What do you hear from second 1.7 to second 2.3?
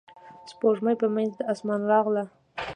راغله.